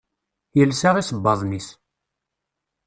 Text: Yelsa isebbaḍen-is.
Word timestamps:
Yelsa 0.59 0.89
isebbaḍen-is. 1.01 1.67